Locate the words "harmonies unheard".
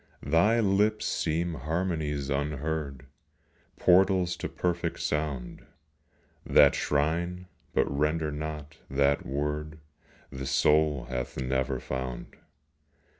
1.53-3.05